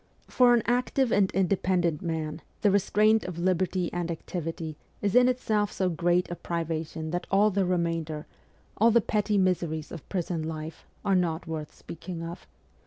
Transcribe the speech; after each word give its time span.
For 0.27 0.55
an 0.55 0.63
active 0.65 1.11
and 1.11 1.29
independent 1.29 2.01
man 2.01 2.41
the 2.61 2.71
restraint 2.71 3.23
of 3.25 3.37
liberty 3.37 3.93
and 3.93 4.09
activity 4.09 4.75
is 4.99 5.13
in 5.13 5.27
itself 5.29 5.71
so 5.71 5.89
great 5.91 6.27
a 6.31 6.35
privation 6.35 7.11
that 7.11 7.27
all 7.29 7.51
the 7.51 7.67
remainder, 7.67 8.25
all 8.77 8.89
the 8.89 8.99
petty 8.99 9.37
miseries 9.37 9.91
of 9.91 10.09
prison 10.09 10.41
life, 10.41 10.87
are 11.05 11.13
not 11.13 11.45
worth 11.45 11.75
speaking 11.75 12.23
of. 12.23 12.47